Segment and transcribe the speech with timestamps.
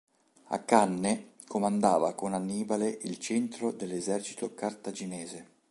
[0.45, 5.45] A Canne comandava con Annibale il centro dell'esercito cartaginese.